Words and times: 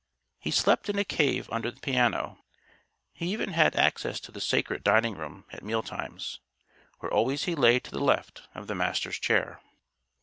He 0.39 0.49
slept 0.49 0.89
in 0.89 0.97
a 0.97 1.03
"cave" 1.05 1.47
under 1.51 1.69
the 1.69 1.79
piano. 1.79 2.39
He 3.13 3.31
even 3.31 3.49
had 3.51 3.75
access 3.75 4.19
to 4.21 4.31
the 4.31 4.41
sacred 4.41 4.83
dining 4.83 5.13
room, 5.13 5.45
at 5.51 5.61
mealtimes 5.61 6.39
where 7.01 7.13
always 7.13 7.43
he 7.43 7.53
lay 7.53 7.79
to 7.81 7.91
the 7.91 7.99
left 8.03 8.47
of 8.55 8.65
the 8.65 8.73
Master's 8.73 9.19
chair. 9.19 9.61